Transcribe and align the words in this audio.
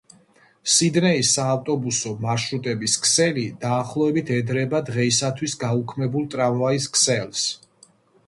სიდნეის 0.75 1.33
საავტობუსო 1.39 2.13
მარშრუტების 2.23 2.95
ქსელი 3.03 3.43
დაახლოებით 3.65 4.33
ედრება 4.37 4.81
დღეისათვის 4.89 5.55
გაუქმებულ 5.65 6.25
ტრამვაის 6.37 6.89
ქსელს. 6.97 7.47